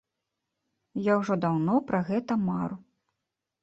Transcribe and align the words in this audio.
Я 1.11 1.19
ўжо 1.21 1.39
даўно 1.45 1.73
пра 1.93 2.03
гэта 2.11 2.43
мару. 2.51 2.85